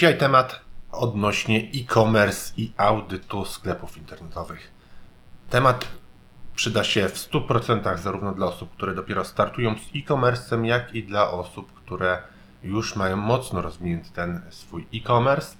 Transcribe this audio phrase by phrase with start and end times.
[0.00, 0.60] Dzisiaj temat
[0.92, 4.70] odnośnie e-commerce i audytu sklepów internetowych.
[5.50, 5.88] Temat
[6.54, 11.30] przyda się w 100% zarówno dla osób, które dopiero startują z e-commerce'em, jak i dla
[11.30, 12.22] osób, które
[12.62, 15.56] już mają mocno rozwinięty ten swój e-commerce.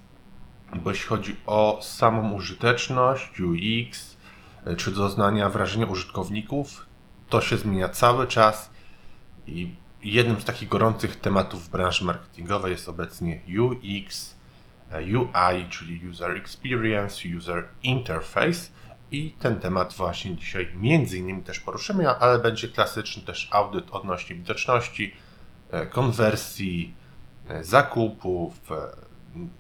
[0.75, 4.17] Bo jeśli chodzi o samą użyteczność, UX,
[4.77, 6.87] czy doznania wrażenia użytkowników,
[7.29, 8.71] to się zmienia cały czas
[9.47, 14.35] i jednym z takich gorących tematów w branży marketingowej jest obecnie UX,
[14.93, 18.71] UI, czyli User Experience, User Interface.
[19.13, 24.37] I ten temat właśnie dzisiaj między innymi też poruszymy, ale będzie klasyczny też audyt odnośnie
[24.37, 25.15] widoczności,
[25.71, 26.95] e, konwersji,
[27.49, 28.75] e, zakupów, e,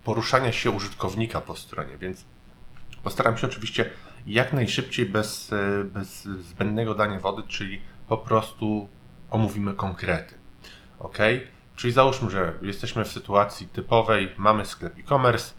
[0.04, 2.24] poruszania się użytkownika po stronie, więc
[3.02, 3.90] postaram się oczywiście
[4.26, 5.50] jak najszybciej, bez,
[5.84, 8.88] bez zbędnego dania wody, czyli po prostu
[9.30, 10.39] omówimy konkrety.
[11.00, 11.18] Ok?
[11.76, 15.54] Czyli załóżmy, że jesteśmy w sytuacji typowej, mamy sklep e-commerce,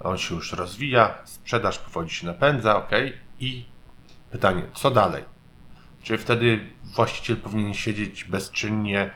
[0.00, 2.90] on się już rozwija, sprzedaż powoli się napędza, ok?
[3.40, 3.64] I
[4.30, 5.24] pytanie, co dalej?
[6.02, 9.10] Czy wtedy właściciel powinien siedzieć bezczynnie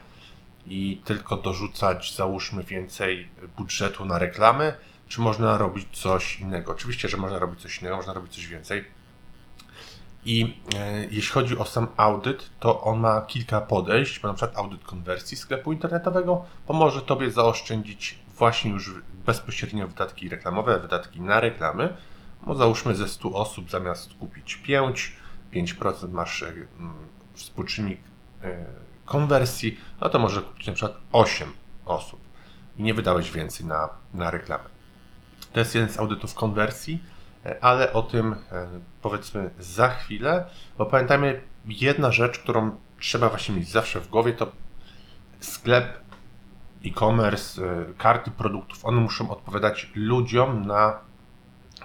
[0.66, 4.74] i tylko dorzucać, załóżmy, więcej budżetu na reklamy,
[5.08, 6.72] czy można robić coś innego?
[6.72, 8.84] Oczywiście, że można robić coś innego, można robić coś więcej.
[10.24, 14.58] I e, jeśli chodzi o sam audyt, to on ma kilka podejść, bo na przykład
[14.58, 18.94] audyt konwersji sklepu internetowego pomoże Tobie zaoszczędzić właśnie już
[19.26, 21.96] bezpośrednio wydatki reklamowe, wydatki na reklamy.
[22.46, 25.16] Bo załóżmy ze 100 osób zamiast kupić 5,
[25.52, 26.52] 5% masz e,
[27.34, 28.00] współczynnik
[28.42, 28.64] e,
[29.04, 31.52] konwersji, no to może kupić na przykład 8
[31.84, 32.20] osób
[32.78, 34.64] i nie wydałeś więcej na, na reklamę.
[35.52, 37.02] To jest jeden z audytów konwersji
[37.60, 38.68] ale o tym e,
[39.02, 40.44] powiedzmy za chwilę,
[40.78, 44.52] bo pamiętajmy, jedna rzecz, którą trzeba właśnie mieć zawsze w głowie, to
[45.40, 46.00] sklep
[46.84, 50.98] e-commerce, e, karty produktów, one muszą odpowiadać ludziom na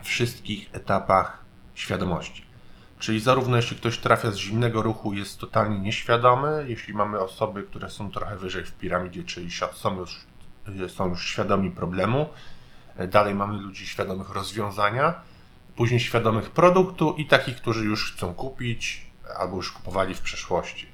[0.03, 1.45] wszystkich etapach
[1.75, 2.45] świadomości.
[2.99, 7.89] Czyli zarówno jeśli ktoś trafia z zimnego ruchu, jest totalnie nieświadomy, jeśli mamy osoby, które
[7.89, 10.25] są trochę wyżej w piramidzie, czyli są już,
[10.87, 12.29] są już świadomi problemu,
[12.95, 15.21] e, dalej mamy ludzi świadomych rozwiązania,
[15.75, 19.05] później świadomych produktu i takich, którzy już chcą kupić
[19.39, 20.87] albo już kupowali w przeszłości.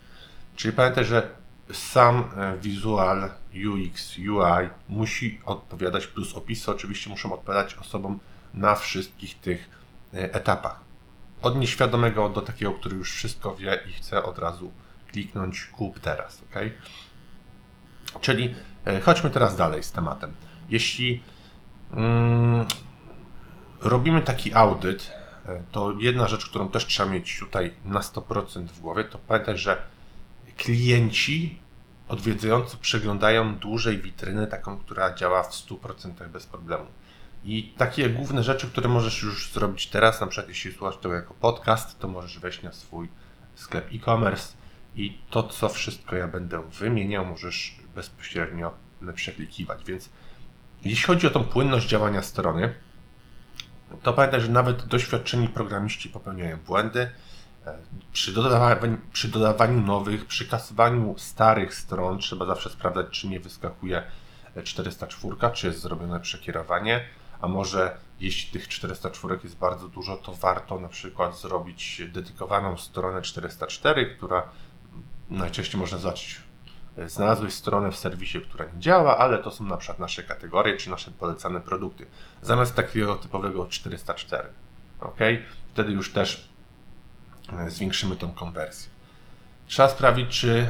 [0.55, 1.29] Czyli pamiętaj, że
[1.73, 8.19] sam e, wizual UX, UI musi odpowiadać, plus opisy oczywiście muszą odpowiadać osobom
[8.53, 9.69] na wszystkich tych
[10.13, 10.79] e, etapach.
[11.41, 14.71] Od nieświadomego do takiego, który już wszystko wie i chce od razu
[15.11, 16.61] kliknąć kup teraz, ok?
[18.21, 18.55] Czyli
[18.85, 20.33] e, chodźmy teraz dalej z tematem.
[20.69, 21.23] Jeśli
[21.91, 22.65] mm,
[23.81, 25.11] robimy taki audyt,
[25.45, 29.57] e, to jedna rzecz, którą też trzeba mieć tutaj na 100% w głowie, to pamiętaj,
[29.57, 29.77] że
[30.57, 31.59] klienci
[32.07, 36.85] odwiedzający przeglądają dłużej witrynę, taką, która działa w 100% bez problemu.
[37.43, 41.33] I takie główne rzeczy, które możesz już zrobić teraz, na przykład jeśli słuchasz tego jako
[41.33, 43.09] podcast, to możesz wejść na swój
[43.55, 44.53] sklep e-commerce
[44.95, 48.73] i to, co wszystko ja będę wymieniał, możesz bezpośrednio
[49.15, 49.83] przeklikiwać.
[49.83, 50.09] Więc
[50.85, 52.73] jeśli chodzi o tą płynność działania strony,
[54.03, 57.09] to pamiętaj, że nawet doświadczeni programiści popełniają błędy.
[57.65, 57.77] E,
[58.13, 64.03] przy dodawaniu, przy dodawaniu nowych, przy kasowaniu starych stron trzeba zawsze sprawdzać, czy nie wyskakuje
[64.63, 67.05] 404, czy jest zrobione przekierowanie,
[67.41, 73.21] a może jeśli tych 404 jest bardzo dużo, to warto na przykład zrobić dedykowaną stronę
[73.21, 74.49] 404, która
[75.29, 76.41] najczęściej można zobaczyć
[77.07, 80.89] znalazłeś stronę w serwisie, która nie działa, ale to są na przykład nasze kategorie czy
[80.89, 82.05] nasze polecane produkty.
[82.41, 84.47] Zamiast takiego typowego 404.
[84.99, 85.19] Ok?
[85.73, 86.49] Wtedy już też
[87.53, 88.89] e, zwiększymy tą konwersję.
[89.67, 90.67] Trzeba sprawdzić, czy e,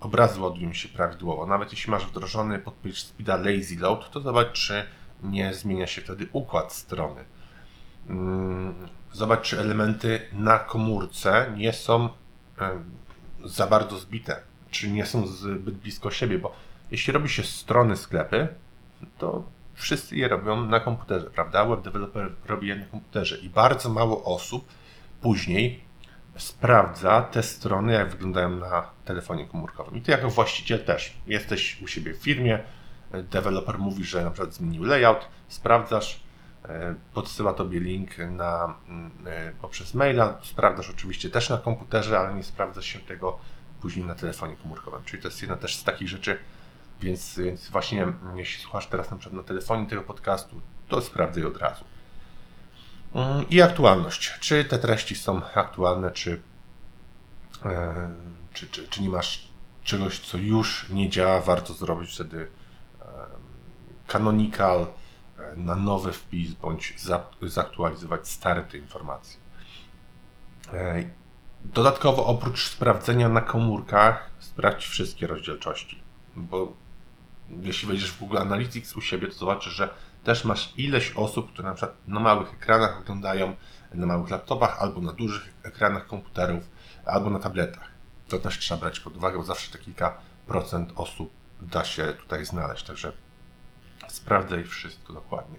[0.00, 1.46] obrazy ładują się prawidłowo.
[1.46, 4.84] Nawet jeśli masz wdrożony podpis speeda lazy load, to zobacz, czy
[5.22, 7.24] nie zmienia się wtedy układ strony.
[8.08, 8.74] Mm,
[9.12, 12.08] zobacz, czy elementy na komórce nie są
[12.60, 12.82] e,
[13.44, 16.54] za bardzo zbite czy nie są zbyt blisko siebie, bo
[16.90, 18.48] jeśli robi się strony, sklepy,
[19.18, 19.42] to
[19.74, 21.64] wszyscy je robią na komputerze, prawda?
[21.64, 24.68] Web developer robi je na komputerze i bardzo mało osób
[25.20, 25.88] później
[26.36, 29.96] sprawdza te strony, jak wyglądają na telefonie komórkowym.
[29.96, 32.58] I ty jako właściciel też jesteś u siebie w firmie,
[33.12, 36.20] deweloper mówi, że na przykład zmienił layout, sprawdzasz,
[36.64, 42.34] e, podsyła tobie link na, mm, e, poprzez maila, sprawdzasz oczywiście też na komputerze, ale
[42.34, 43.38] nie sprawdza się tego
[43.80, 45.04] później na telefonie komórkowym.
[45.04, 46.38] Czyli to jest jedna też z takich rzeczy,
[47.00, 51.56] więc, więc właśnie jeśli słuchasz teraz na przykład na telefonie tego podcastu, to sprawdzaj od
[51.56, 51.84] razu.
[53.14, 54.38] Mm, I aktualność.
[54.40, 56.42] Czy te treści są aktualne, czy,
[57.64, 58.10] e,
[58.52, 59.48] czy, czy, czy nie masz
[59.84, 62.48] czegoś, co już nie działa, warto zrobić wtedy
[63.00, 63.04] e,
[64.06, 64.86] canonical,
[65.56, 66.94] na nowy wpis bądź
[67.42, 69.40] zaktualizować stare te informacje.
[71.64, 76.02] Dodatkowo oprócz sprawdzenia na komórkach, sprawdź wszystkie rozdzielczości,
[76.36, 76.72] bo
[77.62, 79.88] jeśli wejdziesz w Google Analytics u siebie, to zobaczysz, że
[80.24, 83.56] też masz ileś osób, które na przykład na małych ekranach oglądają,
[83.94, 86.70] na małych laptopach, albo na dużych ekranach komputerów,
[87.06, 87.88] albo na tabletach.
[88.28, 92.44] To też trzeba brać pod uwagę, bo zawsze te kilka procent osób da się tutaj
[92.44, 93.12] znaleźć, także
[94.08, 95.58] sprawdzaj wszystko dokładnie.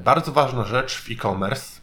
[0.00, 1.80] Bardzo ważna rzecz w e-commerce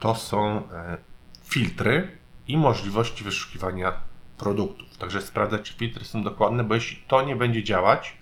[0.00, 0.96] to są e,
[1.44, 2.18] filtry
[2.48, 3.92] i możliwości wyszukiwania
[4.38, 4.96] produktów.
[4.98, 8.16] Także sprawdzać, czy filtry są dokładne, bo jeśli to nie będzie działać,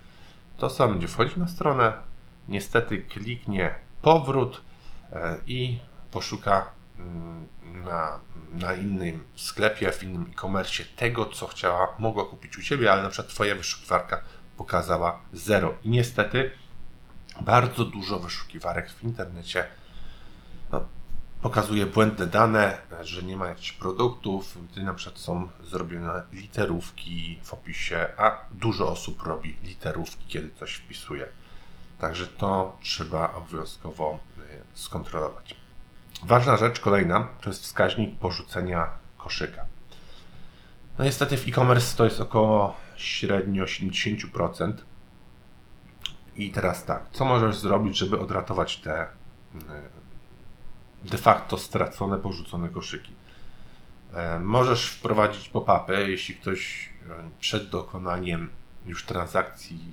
[0.57, 1.93] to sam będzie wchodzić na stronę,
[2.49, 4.61] niestety kliknie powrót
[5.13, 5.79] e, i
[6.11, 7.49] poszuka mm,
[7.85, 8.21] na,
[8.53, 13.09] na innym sklepie, w innym e-commerce tego, co chciała, mogła kupić u Ciebie, ale na
[13.09, 14.21] przykład Twoja wyszukiwarka
[14.57, 15.75] pokazała zero.
[15.85, 16.51] I niestety
[17.41, 19.67] bardzo dużo wyszukiwarek w internecie
[21.45, 27.55] pokazuje błędne dane, że nie ma jakichś produktów, gdy na przykład są zrobione literówki w
[27.55, 31.27] opisie, a dużo osób robi literówki, kiedy coś wpisuje.
[31.99, 34.43] Także to trzeba obowiązkowo y,
[34.75, 35.57] skontrolować.
[36.23, 38.89] Ważna rzecz kolejna to jest wskaźnik porzucenia
[39.19, 39.65] koszyka.
[40.99, 44.73] No niestety w e-commerce to jest około średnio 70%.
[46.37, 50.04] I teraz tak, co możesz zrobić, żeby odratować te y,
[51.05, 53.13] de facto stracone, porzucone koszyki?
[54.15, 58.51] E, możesz wprowadzić pop-upy, jeśli ktoś e, przed dokonaniem
[58.87, 59.93] już transakcji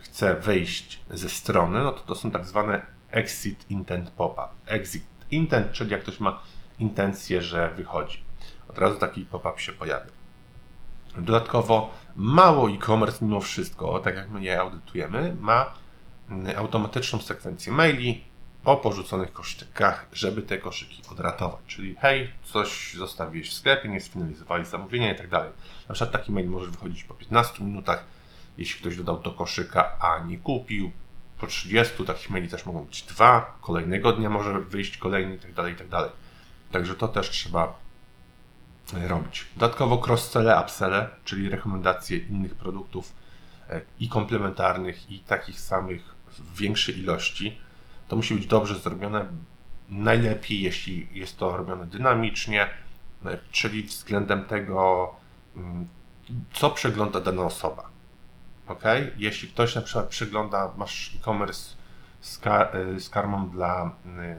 [0.00, 4.48] chce wyjść ze strony, no to to są tak zwane exit intent pop-up.
[4.66, 6.40] Exit intent, czyli jak ktoś ma
[6.78, 8.24] intencję, że wychodzi.
[8.68, 10.10] Od razu taki pop-up się pojawia.
[11.18, 15.74] Dodatkowo mało e-commerce mimo wszystko, tak jak my je audytujemy, ma
[16.30, 18.24] mm, automatyczną sekwencję maili
[18.64, 21.60] o porzuconych koszykach, żeby te koszyki odratować.
[21.66, 25.50] Czyli hej, coś zostawiłeś w sklepie, nie sfinalizowali zamówienia i tak dalej.
[25.88, 28.04] Na przykład taki mail może wychodzić po 15 minutach,
[28.58, 30.90] jeśli ktoś dodał do koszyka, a nie kupił.
[31.38, 35.54] Po 30 takich maili też mogą być dwa, kolejnego dnia może wyjść kolejny itd.
[35.54, 35.90] Tak itd.
[35.90, 36.10] Tak
[36.72, 37.78] Także to też trzeba
[38.94, 39.46] e, robić.
[39.56, 43.12] Dodatkowo cross-selle, upselle, czyli rekomendacje innych produktów
[43.68, 47.58] e, i komplementarnych, i takich samych w większej ilości.
[48.10, 49.26] To musi być dobrze zrobione.
[49.88, 52.68] Najlepiej, jeśli jest to robione dynamicznie,
[53.26, 55.10] e, czyli względem tego,
[55.56, 55.88] mm,
[56.52, 57.90] co przegląda dana osoba
[58.70, 58.82] ok?
[59.16, 61.76] Jeśli ktoś na przykład przygląda, masz e-commerce
[62.20, 64.36] z, kar y, z, karmą dla y,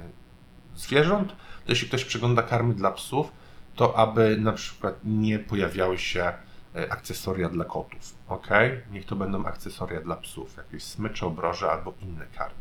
[0.75, 1.29] zwierząt,
[1.65, 3.31] to jeśli ktoś przygląda karmy dla psów,
[3.75, 6.33] to aby na przykład nie pojawiały się
[6.89, 8.47] akcesoria dla kotów, ok?
[8.91, 12.60] Niech to będą akcesoria dla psów, jakieś smycze, obroże albo inne karmy,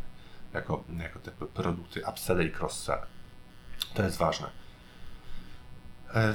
[0.54, 3.06] jako, jako te produkty upsell i cross-sell.
[3.94, 4.50] To jest ważne.
[6.14, 6.34] E,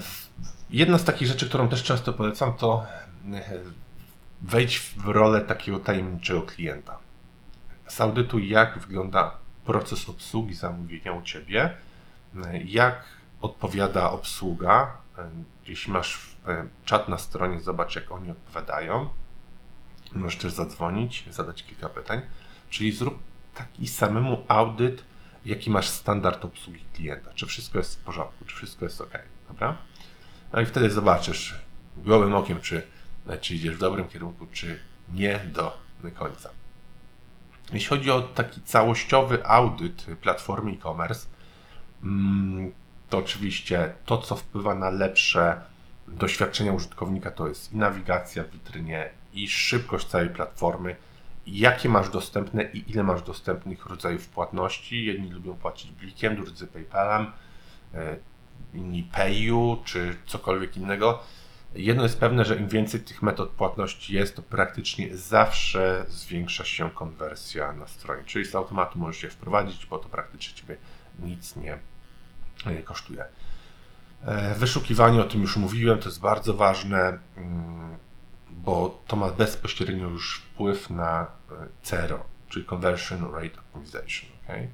[0.69, 2.85] jedna z takich rzeczy, którą też często polecam, to
[4.41, 6.97] wejdź w rolę takiego tajemniczego klienta.
[7.87, 11.77] Zaudytuj, jak wygląda proces obsługi zamówienia u Ciebie,
[12.65, 13.03] jak
[13.41, 14.97] odpowiada obsługa.
[15.67, 19.09] Jeśli masz e, czat na stronie, zobacz, jak oni odpowiadają.
[20.11, 22.21] Możesz też zadzwonić, zadać kilka pytań.
[22.69, 23.19] Czyli zrób
[23.55, 25.03] taki samemu audyt,
[25.45, 27.31] jaki masz standard obsługi klienta.
[27.35, 29.19] Czy wszystko jest w porządku, czy wszystko jest ok.
[29.47, 29.77] Dobra?
[30.53, 31.55] No i wtedy zobaczysz
[31.97, 32.87] gołym okiem, czy
[33.41, 34.79] czy idziesz w dobrym kierunku, czy
[35.13, 35.77] nie do
[36.13, 36.49] końca.
[37.73, 41.27] Jeśli chodzi o taki całościowy audyt platformy e-commerce,
[42.03, 42.71] mm,
[43.09, 45.61] to oczywiście to, co wpływa na lepsze
[46.07, 50.95] doświadczenia użytkownika, to jest i nawigacja w witrynie, i szybkość całej platformy,
[51.47, 55.05] jakie masz dostępne i ile masz dostępnych rodzajów płatności.
[55.05, 57.31] Jedni lubią płacić blikiem, drudzy PayPalem,
[57.93, 58.17] e,
[58.73, 61.23] inni Payu czy cokolwiek innego.
[61.75, 66.89] Jedno jest pewne, że im więcej tych metod płatności jest, to praktycznie zawsze zwiększa się
[66.89, 68.23] konwersja na stronie.
[68.25, 70.77] Czyli z automatu możesz je wprowadzić, bo to praktycznie Ciebie
[71.19, 71.79] nic nie
[72.83, 73.25] kosztuje.
[74.25, 77.54] E, wyszukiwanie, o tym już mówiłem, to jest bardzo ważne, mm,
[78.65, 81.27] bo to ma bezpośrednio już wpływ na e,
[81.83, 84.29] CRO, czyli Conversion Rate Optimization.
[84.43, 84.69] Okay?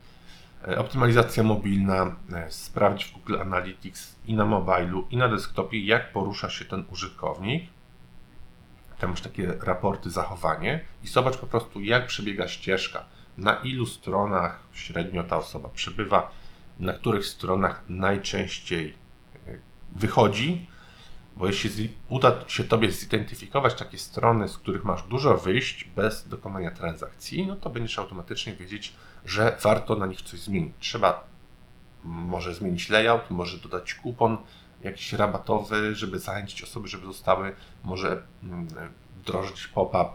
[0.67, 6.11] E, optymalizacja mobilna, e, sprawdź w Google Analytics i na mobilu, i na desktopie, jak
[6.11, 7.63] porusza się ten użytkownik.
[8.99, 13.05] Tam masz takie raporty zachowanie i zobacz po prostu, jak przebiega ścieżka,
[13.37, 16.31] na ilu stronach średnio ta osoba przebywa,
[16.79, 18.93] na których stronach najczęściej
[19.47, 19.57] e,
[19.95, 20.67] wychodzi
[21.37, 26.71] Bo jeśli uda się Tobie zidentyfikować takie strony, z których masz dużo wyjść bez dokonania
[26.71, 28.93] transakcji, no to będziesz automatycznie wiedzieć,
[29.25, 30.73] że warto na nich coś zmienić.
[30.79, 31.23] Trzeba
[32.03, 34.37] może zmienić layout, może dodać kupon
[34.83, 38.67] jakiś rabatowy, żeby zachęcić osoby, żeby zostały, może mm,
[39.19, 40.09] wdrożyć pop-up,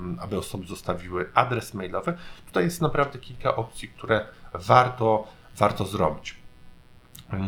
[0.00, 2.16] mm, aby osoby zostawiły adres mailowy.
[2.46, 6.43] Tutaj jest naprawdę kilka opcji, które warto, warto zrobić.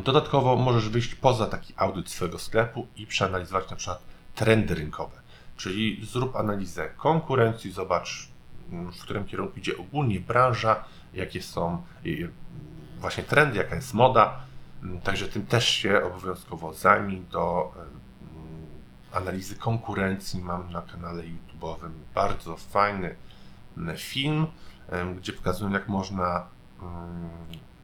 [0.04, 4.02] Dodatkowo możesz wyjść poza taki audyt swojego sklepu i przeanalizować na przykład
[4.34, 5.16] trendy rynkowe.
[5.56, 8.28] Czyli zrób analizę konkurencji, zobacz
[8.72, 11.82] mm, w którym kierunku idzie ogólnie branża, jakie są
[13.00, 14.40] właśnie trendy, jaka jest moda.
[14.82, 18.66] Mm, także tym też się obowiązkowo zajmij do mm,
[19.12, 20.40] analizy konkurencji.
[20.40, 23.16] Mam na kanale YouTube'owym bardzo fajny
[23.96, 24.46] film,
[25.16, 26.46] gdzie pokazuję, jak można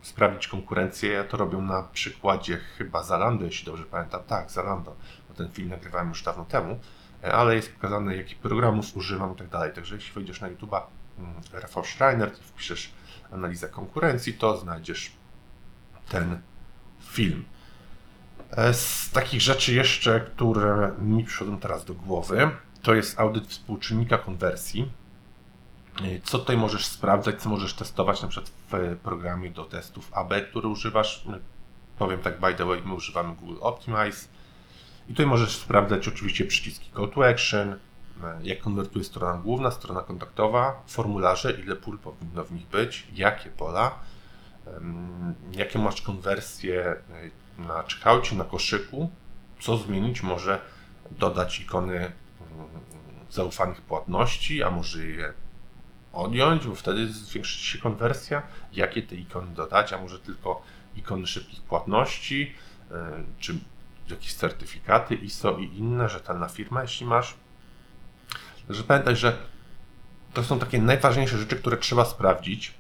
[0.03, 1.13] sprawdzić konkurencję.
[1.13, 4.23] Ja to robię na przykładzie chyba Zalando, jeśli dobrze pamiętam.
[4.27, 4.97] Tak, Zalando,
[5.29, 6.79] bo ten film nagrywałem już dawno temu,
[7.25, 9.73] e, ale jest pokazane, jakich programów używam i tak dalej.
[9.73, 10.81] Także jeśli wejdziesz na YouTube'a
[11.19, 12.93] mm, Rafał Schreiner wpiszesz
[13.33, 15.13] analizę konkurencji, to znajdziesz
[16.09, 16.41] ten
[17.01, 17.45] film.
[18.51, 22.51] E, z takich rzeczy jeszcze, które mi przychodzą teraz do głowy,
[22.83, 24.93] to jest audyt współczynnika konwersji
[26.25, 30.69] co tutaj możesz sprawdzać, co możesz testować na przykład w programie do testów AB, który
[30.69, 31.25] używasz?
[31.99, 34.29] Powiem tak, by the way, my używamy Google Optimize.
[35.09, 37.79] I tutaj możesz sprawdzać oczywiście przyciski Call to Action,
[38.43, 43.99] jak konwertuje strona główna, strona kontaktowa, formularze, ile pól powinno w nich być, jakie pola,
[45.53, 46.97] jakie masz konwersje
[47.59, 49.11] na checkoutie, na koszyku,
[49.61, 50.61] co zmienić, może
[51.11, 52.13] dodać ikony
[53.31, 55.33] zaufanych płatności, a może je
[56.13, 58.43] odjąć, bo wtedy zwiększy się konwersja.
[58.73, 60.63] Jakie te ikony dodać, a może tylko
[60.97, 62.55] ikony szybkich płatności,
[62.91, 63.59] e, czy
[64.11, 67.35] jakieś certyfikaty ISO i inne, rzetelna firma, jeśli masz.
[68.67, 69.39] Także pamiętaj, że
[70.35, 72.75] to są takie najważniejsze rzeczy, które trzeba sprawdzić.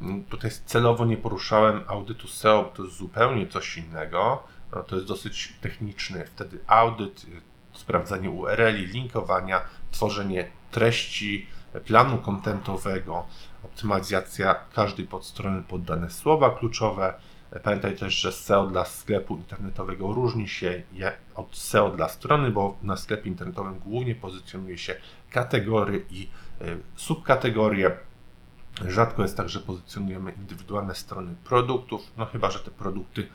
[0.00, 4.42] Mm, tutaj celowo nie poruszałem audytu SEO, to jest zupełnie coś innego.
[4.72, 7.40] No, to jest dosyć techniczny wtedy audyt, y,
[7.78, 11.46] sprawdzanie URL-i, linkowania, tworzenie treści,
[11.86, 13.26] planu kontentowego,
[13.64, 17.14] optymalizacja każdej podstrony pod dane słowa kluczowe.
[17.62, 20.82] Pamiętaj też, że SEO dla sklepu internetowego różni się
[21.34, 24.94] od SEO dla strony, bo na sklepie internetowym głównie pozycjonuje się
[25.30, 26.28] kategorie i
[26.60, 26.64] e,
[26.96, 27.96] subkategorie.
[28.88, 33.26] Rzadko jest tak, że pozycjonujemy indywidualne strony produktów, no chyba, że te produkty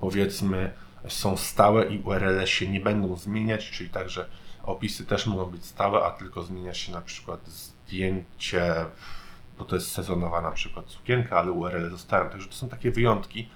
[0.00, 0.72] powiedzmy
[1.08, 4.26] są stałe i URL się nie będą zmieniać, czyli także
[4.62, 7.40] opisy też mogą być stałe, a tylko zmienia się na przykład
[7.92, 8.86] zdjęcie,
[9.58, 12.30] bo to jest sezonowa na przykład sukienka, ale URL zostają.
[12.30, 13.48] Także to są takie wyjątki,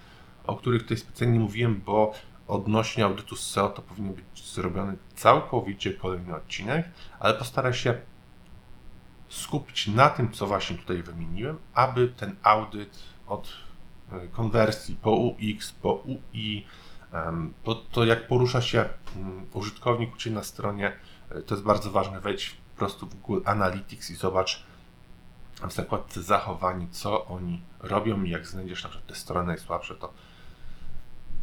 [0.46, 2.12] o których tutaj specjalnie mówiłem, bo
[2.48, 6.88] odnośnie audytu SEO to powinien być zrobiony całkowicie kolejny odcinek,
[7.20, 8.00] ale postaraj się
[9.28, 13.52] skupić na tym, co właśnie tutaj wymieniłem, aby ten audyt od
[14.12, 16.66] e, konwersji po UX, po UI,
[17.64, 18.84] bo to jak porusza się
[19.16, 20.92] mm, użytkownik u Ciebie na stronie,
[21.30, 22.20] e, to jest bardzo ważne.
[22.20, 24.62] Wejdź po prostu w Google Analytics i zobacz
[25.68, 30.12] w zakładce zachowań, co oni robią i jak znajdziesz na przykład te strony najsłabsze, to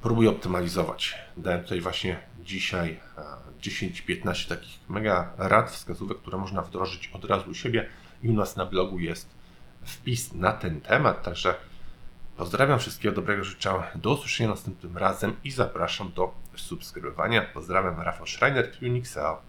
[0.02, 1.16] próbuj optymalizować.
[1.38, 3.00] Dałem tutaj właśnie dzisiaj
[3.62, 7.90] 10-15 e, takich mega rad, wskazówek, które można wdrożyć od razu u siebie
[8.24, 9.30] i u nas na blogu jest
[9.86, 11.56] wpis na ten temat, także
[12.38, 17.42] Pozdrawiam wszystkiego dobrego, życzę do usłyszenia następnym razem i zapraszam do subskrybowania.
[17.42, 19.42] Pozdrawiam, Rafał Schreiner, Unixeo.